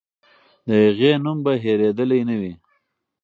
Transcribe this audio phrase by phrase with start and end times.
[0.67, 2.53] د هغې نوم به هېرېدلی نه وي.